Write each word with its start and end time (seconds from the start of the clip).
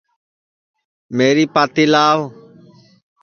میری 1.15 1.45
پاتی 1.53 1.85
لاو 1.93 2.19